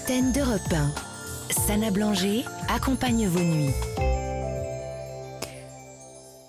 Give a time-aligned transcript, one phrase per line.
[0.00, 1.52] antenne d'Europe 1.
[1.52, 3.74] Sana Blanger accompagne vos nuits.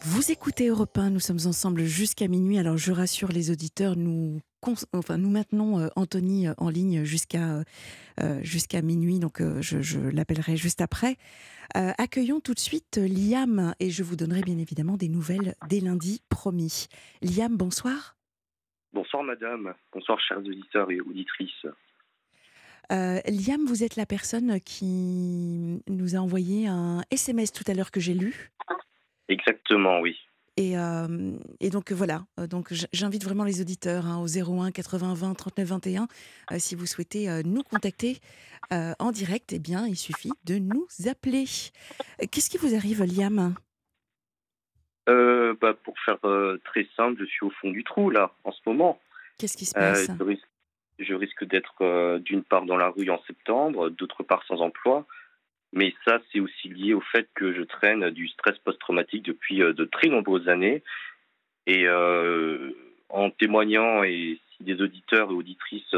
[0.04, 2.60] Vous écoutez Europe 1, nous sommes ensemble jusqu'à minuit.
[2.60, 4.40] Alors je rassure les auditeurs, nous,
[4.94, 7.64] enfin, nous maintenons euh, Anthony euh, en ligne jusqu'à
[8.22, 11.16] euh, jusqu'à minuit, donc je, l'appellerai juste après.
[11.74, 16.22] accueillons tout de suite Liam et je vous donnerai bien évidemment des nouvelles dès lundi,
[16.30, 16.88] promis.
[17.22, 18.16] Liam, bonsoir.
[18.94, 21.66] Bonsoir madame, bonsoir chers auditeurs et auditrices.
[22.92, 28.00] Liam, vous êtes la personne qui nous a envoyé un SMS tout à l'heure que
[28.00, 28.52] j'ai lu.
[29.30, 30.18] Exactement, oui.
[30.58, 30.74] Et,
[31.62, 36.08] et, donc voilà, donc j'invite vraiment les auditeurs hein, au 01 80 20 39 21.
[36.58, 38.18] si vous souhaitez nous contacter
[38.70, 41.46] en direct, eh bien, il suffit de nous appeler.
[42.32, 43.56] Qu'est-ce qui vous arrive, Liam?
[45.10, 46.20] Euh, bah, Pour faire
[46.66, 49.00] très simple, je suis au fond du trou là, en ce moment.
[49.38, 50.08] Qu'est-ce qui se passe?
[50.20, 50.48] Je risque
[51.46, 55.06] d'être d'une part dans la rue en septembre, d'autre part sans emploi.
[55.74, 59.74] Mais ça, c'est aussi lié au fait que je traîne du stress post-traumatique depuis euh,
[59.74, 60.84] de très nombreuses années.
[61.66, 62.72] Et euh,
[63.10, 65.96] en témoignant, et si des auditeurs et auditrices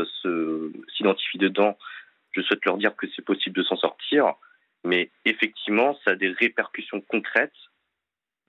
[0.95, 1.77] s'identifient dedans,
[2.31, 4.33] je souhaite leur dire que c'est possible de s'en sortir.
[4.83, 7.52] Mais effectivement, ça a des répercussions concrètes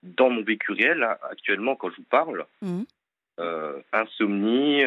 [0.03, 2.45] dans mon vécu réel, actuellement, quand je vous parle.
[2.61, 2.83] Mmh.
[3.39, 4.83] Euh, insomnie,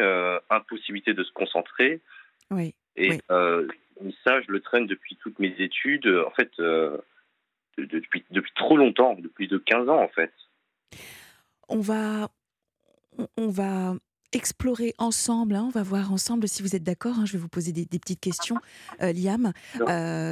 [0.49, 2.01] impossibilité de se concentrer.
[2.49, 2.73] Oui.
[2.95, 3.19] Et
[4.23, 6.97] ça, je le traîne depuis toutes mes études, euh, en fait, euh,
[7.77, 10.31] depuis, depuis trop longtemps, depuis de 15 ans, en fait.
[11.67, 12.29] On va,
[13.37, 13.95] on va
[14.31, 17.19] explorer ensemble, hein, on va voir ensemble si vous êtes d'accord.
[17.19, 18.57] Hein, je vais vous poser des, petites questions,
[19.01, 19.51] euh, Liam.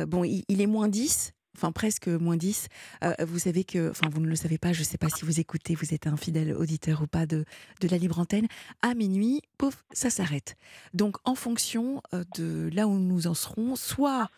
[0.07, 2.67] bon, il, il, est moins 10, enfin presque moins 10.
[3.03, 5.25] Euh, vous savez que, enfin vous ne le savez pas, je ne sais pas si
[5.25, 7.45] vous écoutez, vous êtes un fidèle auditeur ou pas de,
[7.81, 8.47] de la libre antenne.
[8.81, 10.55] À minuit, pouf, ça s'arrête.
[10.93, 14.29] Donc en fonction euh, de là où nous en serons, soit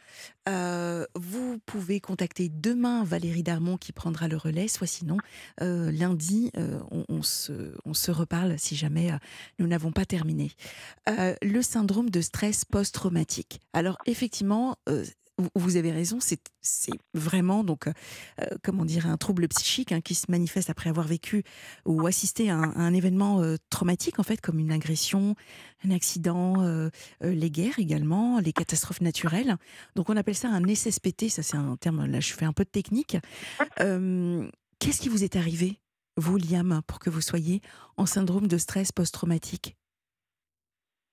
[0.47, 5.17] euh, vous pouvez contacter demain Valérie Darmon qui prendra le relais, soit sinon
[5.59, 6.51] lundi
[6.91, 9.11] on, se, on se reparle si jamais
[9.59, 10.51] nous n'avons pas terminé.
[11.07, 13.59] le syndrome de stress post-traumatique.
[13.73, 14.77] Alors effectivement,
[15.55, 16.39] vous avez raison, c'est
[17.13, 17.93] vraiment donc euh,
[18.41, 21.43] euh, comment dire un trouble psychique hein, qui se manifeste après avoir vécu
[21.85, 25.35] ou assisté à un, événement euh, traumatique en fait comme une agression,
[25.85, 26.89] un accident,
[27.21, 29.57] les guerres également, les catastrophes naturelles.
[29.95, 32.63] Donc on appelle ça un SSPT, ça c'est un terme là je fais un peu
[32.63, 33.17] de technique.
[33.77, 35.79] Qu'est-ce qui vous est arrivé
[36.17, 37.61] vous Liam pour que vous soyez
[37.95, 39.78] en syndrome de stress post-traumatique?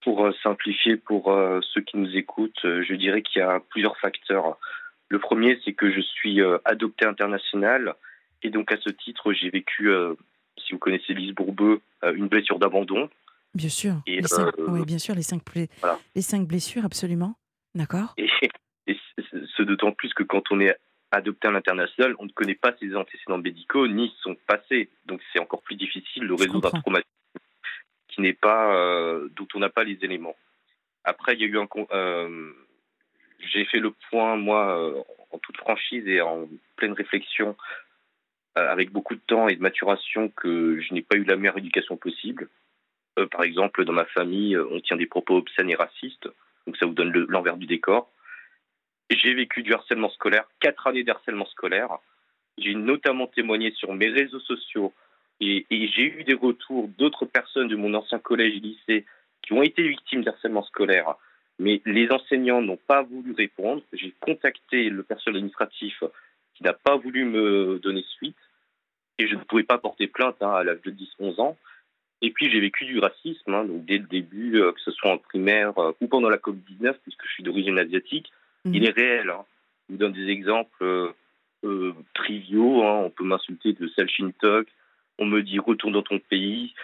[0.06, 3.58] Pour euh, simplifier pour euh, ceux qui nous écoutent, euh, je dirais qu'il y a
[3.58, 4.56] plusieurs facteurs.
[5.08, 7.94] Le premier, c'est que je suis adopté international
[8.42, 9.88] et donc à ce titre, j'ai vécu,
[10.58, 13.08] si vous connaissez Lise Bourbeux, une blessure d'abandon.
[13.54, 13.94] Bien sûr.
[14.08, 14.20] Et,
[14.66, 15.42] oui, bien sûr, les cinq,
[16.16, 17.36] les cinq blessures, absolument.
[17.76, 18.14] D'accord.
[18.16, 18.26] Et,
[19.56, 20.76] ce d'autant plus que quand on est
[21.12, 24.90] adopté à l'international, on ne connaît pas ses antécédents médicaux ni son passé.
[25.06, 27.16] Donc c'est encore plus difficile de résoudre un traumatisme
[28.20, 30.36] n'est pas, euh, dont on n'a pas les éléments.
[31.04, 32.52] Après, il y a eu un, euh,
[33.38, 37.56] j'ai fait le point moi euh, en toute franchise et en pleine réflexion,
[38.54, 41.98] avec beaucoup de temps et de maturation, que je n'ai pas eu la meilleure éducation
[41.98, 42.48] possible.
[43.30, 46.26] par exemple, dans ma famille, on tient des propos obscènes et racistes,
[46.66, 48.10] donc ça vous donne l'envers du décor.
[49.10, 51.98] J'ai vécu du harcèlement scolaire, quatre années de harcèlement scolaire.
[52.56, 54.94] J'ai notamment témoigné sur mes réseaux sociaux
[55.40, 59.04] et, j'ai eu des retours d'autres personnes de mon ancien collège-lycée
[59.42, 61.14] qui ont été victimes d'harcèlement scolaire,
[61.58, 63.82] mais les enseignants n'ont pas voulu répondre.
[63.92, 66.02] J'ai contacté le personnel administratif
[66.54, 68.36] qui n'a pas voulu me donner suite,
[69.18, 71.56] et je ne pouvais pas porter plainte hein, à l'âge de 10-11 ans.
[72.22, 75.12] Et puis j'ai vécu du racisme, hein, donc dès le début, euh, que ce soit
[75.12, 78.32] en primaire euh, ou pendant la Covid-19, puisque je suis d'origine asiatique,
[78.64, 78.74] mmh.
[78.74, 79.30] il est réel.
[79.30, 79.44] Hein.
[79.86, 81.12] Je vous donne des exemples
[81.64, 82.82] euh, triviaux.
[82.82, 84.66] On peut m'insulter de Selchintok,
[85.18, 86.74] on me dit retourne dans ton pays,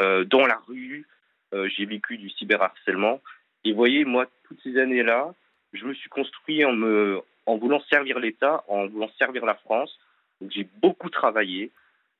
[0.00, 1.06] euh, dans la rue,
[1.54, 3.20] euh, j'ai vécu du cyberharcèlement.
[3.64, 5.34] Et voyez, moi, toutes ces années-là,
[5.72, 9.98] je me suis construit en, me, en voulant servir l'État, en voulant servir la France.
[10.50, 11.70] J'ai beaucoup travaillé.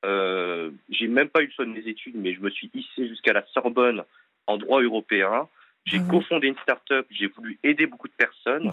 [0.05, 3.07] Euh, j'ai même pas eu le choix de mes études, mais je me suis hissé
[3.07, 4.03] jusqu'à la Sorbonne
[4.47, 5.47] en droit européen.
[5.85, 8.69] J'ai cofondé une start-up, j'ai voulu aider beaucoup de personnes.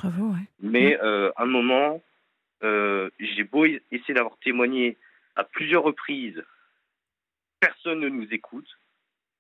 [0.60, 2.02] Mais euh, à un moment,
[2.62, 4.96] j'ai beau essayer d'avoir témoigné
[5.36, 6.42] à plusieurs reprises
[7.60, 8.68] personne ne nous écoute.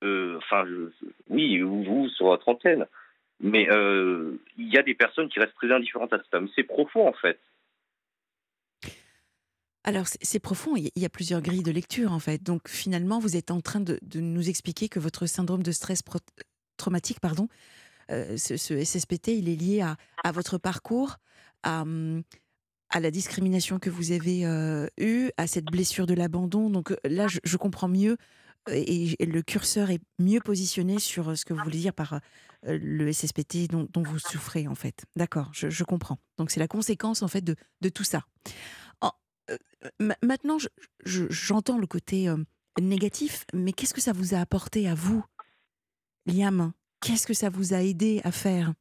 [0.04, 0.64] Euh, enfin,
[1.28, 2.86] oui, vous, sur votre antenne.
[3.40, 6.40] Mais euh, il y a des personnes qui restent très indifférentes à ça.
[6.54, 7.38] C'est profond, en fait.
[9.84, 10.74] Alors, c'est profond.
[10.76, 12.42] Il y a plusieurs grilles de lecture, en fait.
[12.42, 16.02] Donc, finalement, vous êtes en train de, nous expliquer que votre syndrome de stress
[16.76, 17.48] traumatique, pardon,
[18.08, 21.16] ce, SSPT, il est lié à, à votre parcours,
[21.62, 22.22] à, hum,
[22.90, 24.42] à la discrimination que vous avez
[24.98, 26.70] eue, à cette blessure de l'abandon.
[26.70, 28.16] Donc là, je, comprends mieux
[28.70, 32.20] et, le curseur est mieux positionné sur ce que vous voulez dire par
[32.62, 35.04] le SSPT dont, vous souffrez en fait.
[35.16, 36.18] D'accord, je, comprends.
[36.38, 38.24] Donc c'est la conséquence en fait de, de tout ça.
[40.20, 40.58] maintenant,
[41.04, 42.32] j'entends le côté
[42.80, 45.24] négatif, mais qu'est-ce que ça vous a apporté à vous,
[46.26, 46.72] Liam?
[47.00, 48.72] Qu'est-ce que ça vous a aidé à faire?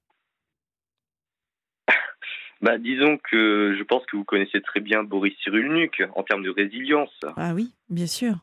[2.65, 6.49] Bah, disons que je pense que vous connaissez très bien Boris Cyrulnik en termes de
[6.49, 7.15] résilience.
[7.37, 8.33] Ah oui, bien sûr.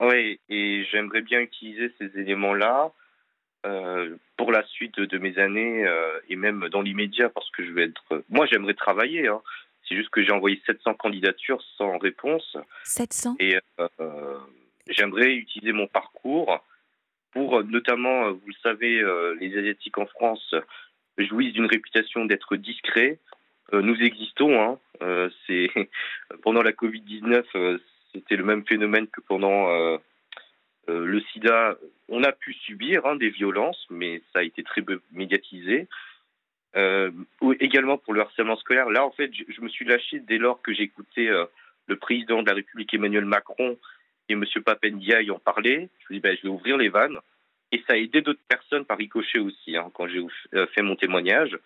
[0.00, 2.92] Oui, et j'aimerais bien utiliser ces éléments-là
[3.66, 7.72] euh, pour la suite de, mes années euh, et même dans l'immédiat parce que je
[7.72, 8.24] vais être.
[8.30, 9.28] Moi, j'aimerais travailler.
[9.28, 9.42] Hein.
[9.86, 12.56] C'est juste que j'ai envoyé 700 candidatures sans réponse.
[12.84, 14.38] 700 Et euh,
[14.88, 16.64] j'aimerais utiliser mon parcours
[17.32, 19.02] pour, notamment, vous le savez,
[19.38, 20.54] les Asiatiques en France
[21.18, 23.18] jouissent d'une réputation d'être discrets.
[23.74, 24.60] Euh, nous existons.
[24.60, 24.78] Hein.
[25.02, 25.28] Euh,
[26.42, 27.78] pendant la Covid 19, euh,
[28.12, 29.68] c'était le même phénomène que pendant
[30.88, 31.78] le SIDA.
[32.08, 34.82] On a pu subir hein, des violences, mais ça a été très
[35.12, 35.88] médiatisé.
[37.60, 38.90] également pour le harcèlement scolaire.
[38.90, 41.30] Là, en fait, je, me suis lâché dès lors que j'écoutais
[41.86, 43.78] le président de la République Emmanuel Macron
[44.28, 44.44] et M.
[44.62, 45.88] Papendia y en parler.
[46.00, 47.16] Je me dis, ben, je vais ouvrir les vannes.
[47.70, 50.20] Et ça a aidé d'autres personnes par ricochet aussi, hein, quand j'ai
[50.74, 51.56] fait mon témoignage.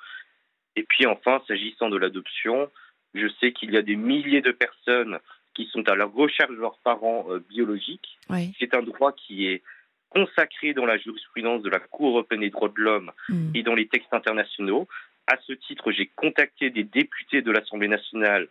[0.76, 2.70] Et puis enfin, s'agissant de l'adoption,
[3.14, 5.18] je sais qu'il y a des milliers de personnes
[5.54, 8.18] qui sont à la recherche de leurs parents euh, biologiques.
[8.58, 9.62] C'est un droit qui est
[10.10, 13.52] consacré dans la jurisprudence de la Cour européenne des droits de l'homme mm.
[13.54, 14.86] et dans les textes internationaux.
[15.26, 18.48] À ce titre, j'ai contacté des députés de l'Assemblée nationale.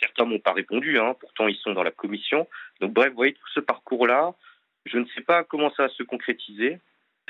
[0.00, 2.46] Certains m'ont pas répondu, hein, pourtant ils sont dans la commission.
[2.80, 4.34] Donc bref, vous voyez tout ce parcours-là.
[4.86, 6.78] Je ne sais pas comment ça va se concrétiser.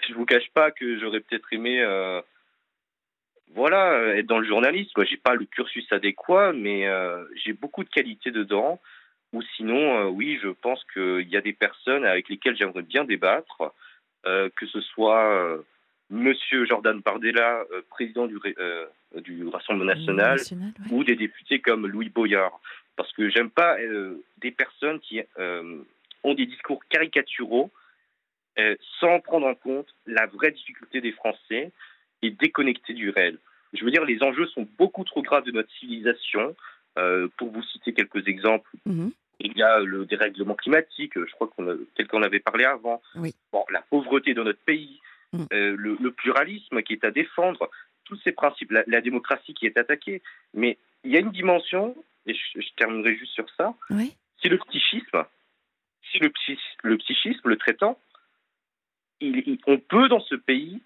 [0.07, 2.21] Je vous cache pas que j'aurais peut-être aimé euh,
[3.55, 5.05] voilà, euh, être dans le journalisme.
[5.05, 8.81] J'ai pas le cursus adéquat, mais euh, j'ai beaucoup de qualités dedans.
[9.33, 13.05] Ou sinon, euh, oui, je pense qu'il y a des personnes avec lesquelles j'aimerais bien
[13.05, 13.73] débattre,
[14.25, 15.65] que ce soit
[16.11, 18.39] Monsieur Jordan Bardella, président du,
[19.23, 20.39] du Rassemblement national,
[20.91, 22.61] ou des députés comme Louis Boyard,
[22.97, 23.79] parce que j'aime pas
[24.37, 27.71] des personnes qui ont des discours caricaturaux
[29.01, 31.73] sans prendre en compte la vraie difficulté des Français
[32.23, 33.39] et déconnecté du réel.
[33.73, 36.57] Je veux dire, les enjeux sont beaucoup trop graves de notre civilisation.
[36.99, 39.13] Euh, pour vous citer quelques exemples, mhm.
[39.39, 43.01] il y a le dérèglement climatique, je crois qu'on tel qu'on avait parlé avant.
[43.53, 45.01] Bon, la pauvreté dans notre pays,
[45.33, 45.47] mhm.
[45.53, 47.71] euh, le, pluralisme qui est à défendre,
[48.05, 50.23] tous ces principes, la, démocratie qui est attaquée.
[50.55, 51.95] Mais il y a une dimension,
[52.27, 53.75] et je, terminerai juste sur ça,
[54.43, 55.25] c'est le psychisme.
[56.11, 56.33] Si le,
[56.83, 57.97] le psychisme, le traitant,
[59.21, 60.81] on peut dans ce pays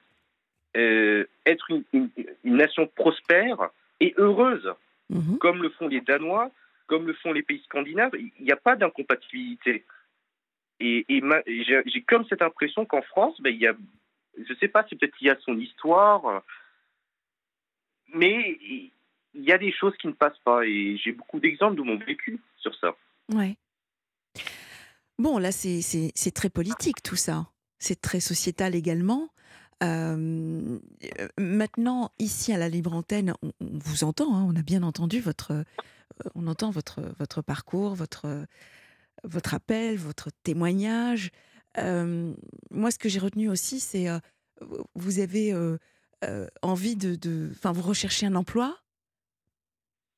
[0.77, 2.11] euh, être une,
[2.45, 3.71] nation prospère
[4.01, 4.73] et heureuse,
[5.11, 5.39] mhm.
[5.39, 6.51] comme le font les Danois,
[6.87, 8.13] comme le font les pays scandinaves.
[8.15, 9.85] Il n'y a pas d'incompatibilité.
[10.81, 11.05] Et,
[11.47, 13.75] j'ai comme cette impression qu'en France, ben, il y a,
[14.37, 16.43] je ne sais pas, c'est peut-être lié à son histoire,
[18.15, 18.59] mais
[19.35, 20.65] il y a des choses qui ne passent pas.
[20.67, 22.97] Et j'ai beaucoup d'exemples de mon vécu sur ça.
[23.33, 23.57] Ouais.
[25.19, 27.47] Bon, là, c'est très politique tout ça.
[27.79, 29.29] C'est très sociétal également
[31.39, 35.65] maintenant, ici à la Libre Antenne, on, vous entend, hein, on a bien entendu votre,
[36.35, 38.47] on entend votre, votre parcours, votre,
[39.25, 41.31] votre appel, votre témoignage.
[41.77, 44.07] moi, ce que j'ai retenu aussi, c'est
[44.95, 45.55] vous avez
[46.63, 48.79] envie de, enfin, vous recherchez un emploi?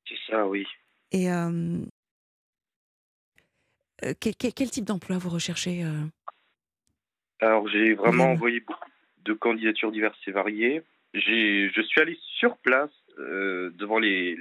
[0.07, 0.65] C'est ça, oui.
[1.11, 1.27] Et
[4.19, 5.83] quel, quel, type d'emploi vous recherchez
[7.39, 8.89] Alors, j'ai vraiment envoyé beaucoup
[9.25, 10.83] de candidatures diverses et variées.
[11.13, 14.37] Je suis allé sur place euh, devant les,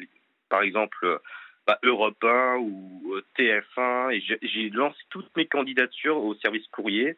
[0.49, 1.21] par exemple,
[1.67, 7.17] bah, Europe 1 ou euh, TF1 et j'ai lancé toutes mes candidatures au service courrier.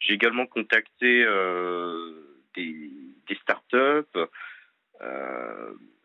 [0.00, 2.90] J'ai également contacté euh, des,
[3.40, 4.18] startups.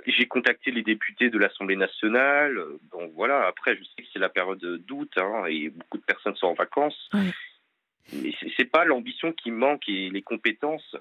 [0.06, 2.58] J'ai contacté les députés de l'Assemblée nationale.
[2.92, 6.36] Donc voilà, après, je sais que c'est la période d'août hein, et beaucoup de personnes
[6.36, 7.10] sont en vacances.
[8.14, 10.96] Mais c'est pas l'ambition qui manque et les compétences.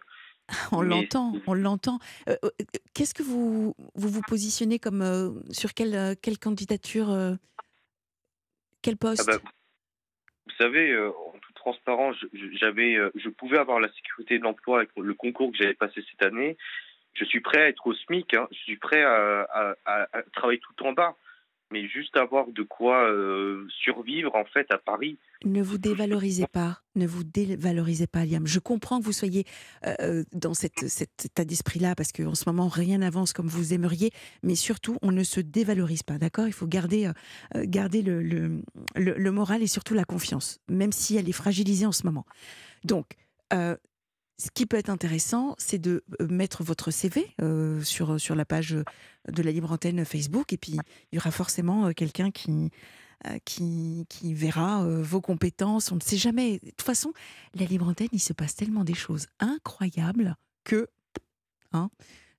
[0.73, 1.99] On l'entend, on l'entend.
[2.29, 2.51] Euh, euh,
[2.95, 7.09] qu'est-ce que vous, vous vous positionnez comme euh, sur quelle, quelle candidature,
[8.83, 9.27] quel ah poste?
[9.27, 9.39] bah,
[10.47, 12.17] Vous savez, en toute transparence,
[12.61, 16.23] j'avais, je pouvais avoir la sécurité de l'emploi avec le concours que j'avais passé cette
[16.23, 16.57] année.
[17.15, 18.35] Je suis prêt à être au SMIC.
[18.35, 18.47] Hein.
[18.53, 21.17] je suis prêt à, à, travailler tout en bas.
[21.71, 25.19] Mais juste avoir de quoi euh, survivre en fait à Paris.
[25.45, 28.47] Ne vous dévalorisez pas, ne vous dévalorisez pas, Liam.
[28.47, 29.45] Je comprends que vous soyez
[29.87, 30.83] euh, euh, dans cet
[31.25, 34.11] état d'esprit-là, parce qu'en ce moment, rien n'avance comme vous aimeriez,
[34.43, 36.47] mais surtout, on ne se dévalorise pas, d'accord?
[36.47, 37.11] Il faut garder,
[37.55, 42.07] garder le, le, moral et surtout la confiance, même si elle est fragilisée en ce
[42.07, 42.27] moment.
[42.85, 43.17] Donc,
[44.39, 48.45] ce qui peut être intéressant, c'est de euh, mettre votre CV euh, sur, sur la
[48.45, 50.73] page de la Libre Antenne Facebook, et puis
[51.11, 52.71] il y aura forcément euh, quelqu'un qui,
[53.45, 55.91] qui, verra vos compétences.
[55.91, 56.59] On ne sait jamais.
[56.59, 57.13] De toute façon,
[57.59, 60.87] la Libre Antenne, il se passe tellement des choses incroyables que.
[61.73, 61.89] Hein,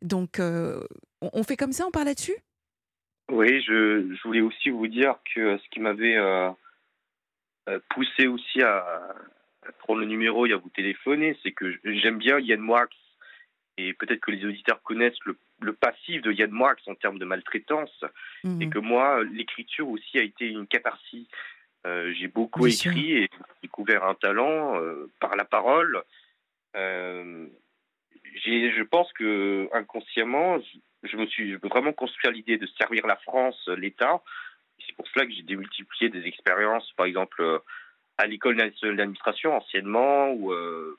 [0.01, 2.37] donc, on fait comme ça, on parle là-dessus?
[3.29, 6.15] Oui, je, je, voulais aussi vous dire que ce qui m'avait
[7.89, 8.85] poussé aussi à
[9.79, 12.87] prendre le numéro et à vous téléphoner, c'est que j'aime bien Yann Moix
[13.77, 18.03] et peut-être que les auditeurs connaissent le, passif de Yann Moix en termes de maltraitance
[18.43, 18.61] mhm.
[18.61, 21.27] et que moi, l'écriture aussi a été une catharsis.
[21.85, 23.29] Euh, j'ai beaucoup écrit et
[23.61, 26.01] découvert un talent euh, par la parole.
[26.75, 27.47] Euh,
[28.43, 30.59] je pense que inconsciemment,
[31.03, 34.21] je, me suis vraiment construit à l'idée de servir la France, l'État.
[34.85, 37.61] C'est pour cela que j'ai démultiplié des expériences, par exemple
[38.17, 40.97] à l'école nationale d'administration anciennement ou euh,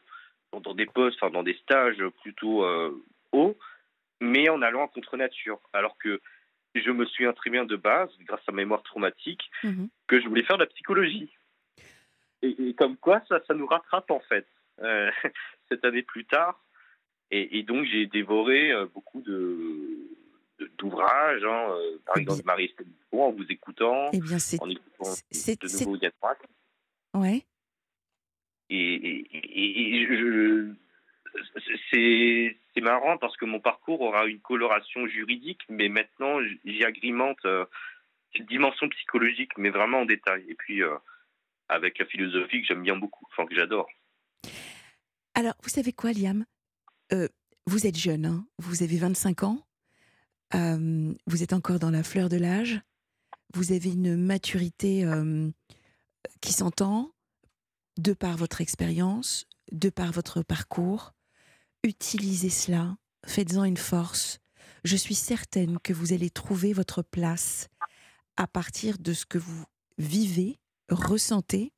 [0.53, 3.57] dans des postes, enfin dans des stages plutôt euh, hauts,
[4.21, 5.61] mais en allant en contre nature.
[5.73, 6.21] Alors que
[6.75, 9.89] je me souviens très bien de base, grâce à ma mémoire traumatique, mhm.
[10.07, 11.31] que je voulais faire de la psychologie.
[12.43, 14.47] Et, comme quoi, ça, ça nous rattrape en fait.
[14.81, 15.11] Euh,
[15.69, 16.63] cette année plus tard.
[17.31, 19.59] Et, donc j'ai dévoré beaucoup de
[20.79, 22.75] d'ouvrages, hein, par eh exemple Marie
[23.13, 26.13] en vous écoutant, eh bien, en écoutant de nouveau Yann
[27.15, 27.45] Ouais.
[28.71, 29.27] Et,
[30.11, 30.73] je,
[31.91, 37.65] c'est marrant parce que mon parcours aura une coloration juridique, mais maintenant j'y agrémente euh,
[38.37, 40.45] cette dimension psychologique, mais vraiment en détail.
[40.49, 40.97] Et puis euh,
[41.69, 43.89] avec la philosophie que j'aime bien beaucoup, enfin que j'adore.
[45.35, 46.45] Alors, vous savez quoi, Liam?
[47.13, 47.29] Euh,
[47.67, 49.65] Vous êtes jeune, hein vous avez 25 ans,
[50.53, 52.81] vous êtes encore dans la fleur de l'âge,
[53.55, 55.05] vous avez une maturité
[56.41, 57.13] qui s'entend
[57.99, 61.13] de par votre expérience, de par votre parcours.
[61.83, 64.39] Utilisez cela, faites-en une force.
[64.85, 67.69] Je suis certaine que vous allez trouver votre place
[68.37, 69.65] à partir de ce que vous
[69.99, 70.59] vivez,
[70.89, 71.73] ressentez,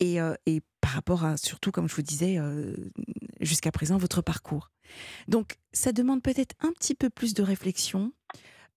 [0.00, 0.34] et, euh,
[0.80, 2.74] par rapport à, surtout, comme je vous disais, euh,
[3.40, 4.70] jusqu'à présent, votre parcours.
[5.28, 8.12] Donc, ça demande peut-être un petit peu plus de réflexion.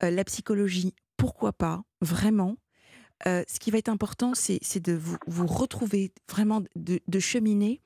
[0.04, 2.58] Euh, la psychologie, pourquoi pas, vraiment,
[3.28, 7.82] euh, ce qui va être important, c'est de vous, retrouver, vraiment de, cheminer.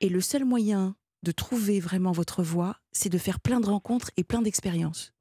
[0.00, 4.10] Et le seul moyen de trouver vraiment votre voie, c'est de faire plein de rencontres
[4.16, 5.14] et plein d'expériences.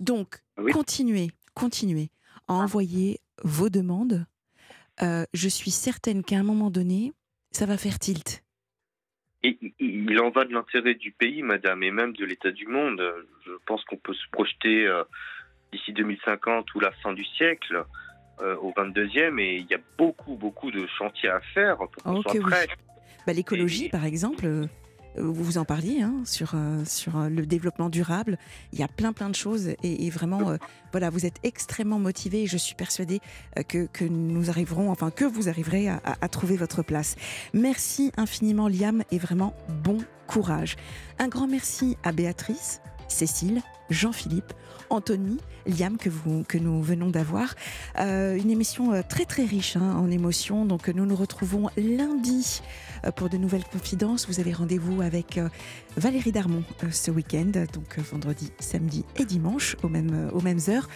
[0.00, 2.10] Donc, continuez, continuez
[2.48, 4.26] à envoyer vos demandes.
[5.02, 7.12] Euh, je suis certaine qu'à un moment donné,
[7.50, 8.44] ça va faire tilt.
[9.42, 13.02] Et il en va de l'intérêt du pays, madame, et même de l'état du monde.
[13.44, 15.04] Je pense qu'on peut se projeter euh,
[15.72, 17.84] d'ici 2050 ou la fin du siècle.
[18.40, 22.20] Euh, au 22e et il y a beaucoup, beaucoup de chantiers à faire pour qu'on
[22.20, 22.66] soit prêt.
[23.28, 24.66] Bah, L'écologie, par exemple, euh,
[25.16, 28.36] vous vous en parliez hein, sur, euh, sur le développement durable.
[28.72, 30.58] Il y a plein, plein de choses et, vraiment,
[30.90, 33.20] voilà, vous êtes extrêmement motivé et je suis persuadée
[33.68, 37.14] que, que, nous arriverons, enfin, que vous arriverez à, à trouver votre place.
[37.52, 40.74] Merci infiniment, Liam, et vraiment bon courage.
[41.20, 44.52] Un grand merci à Béatrice, Cécile, Jean-Philippe,
[44.90, 47.54] Anthony, Liam que, vous, que nous venons d'avoir.
[47.98, 50.64] Euh, une émission euh, très très riche hein, en émotions.
[50.64, 52.62] Donc nous nous retrouvons lundi
[53.04, 54.26] euh, pour de nouvelles confidences.
[54.28, 55.40] Vous avez rendez-vous avec
[55.96, 60.88] Valérie Darmon ce week-end, donc vendredi, samedi et dimanche aux mêmes, aux mêmes heures.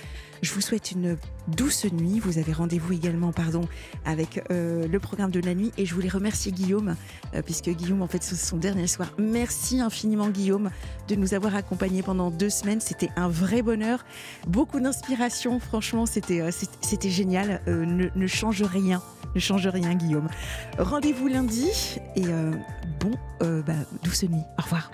[0.43, 1.17] Je vous souhaite une
[1.49, 2.21] douce nuit.
[2.21, 3.62] Vous avez rendez-vous également, pardon,
[4.05, 5.73] avec euh, le programme de la nuit.
[5.76, 6.95] Et je voulais remercier Guillaume,
[7.35, 9.12] euh, puisque Guillaume, en fait, c'est son dernier soir.
[9.19, 10.71] Merci infiniment, Guillaume,
[11.09, 12.81] de nous avoir accompagnés pendant deux semaines.
[12.81, 14.05] C'était un vrai bonheur.
[14.47, 15.59] Beaucoup d'inspiration.
[15.59, 16.50] Franchement, c'était euh,
[16.81, 17.61] c'était génial.
[17.67, 19.02] Ne, ne, change rien.
[19.35, 20.28] Ne change rien, Guillaume.
[20.78, 21.69] Rendez-vous lundi.
[22.17, 22.25] Et
[23.00, 24.43] bon, bah, douce nuit.
[24.59, 24.88] Au revoir.